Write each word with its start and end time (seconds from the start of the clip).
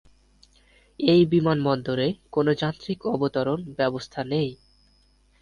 এই 0.99 1.21
বিমানবন্দরে 1.25 2.07
কোন 2.31 2.47
যান্ত্রিক 2.53 2.99
অবতরন 3.05 3.59
ব্যবস্থা 3.77 4.21
নেই। 4.23 4.49